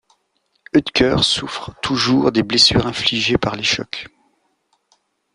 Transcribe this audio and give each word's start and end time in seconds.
Oetker 0.73 1.17
souffre 1.21 1.75
toujours 1.83 2.31
des 2.31 2.41
blessures 2.41 2.87
infligées 2.87 3.37
par 3.37 3.55
les 3.55 3.61
chocs. 3.61 4.07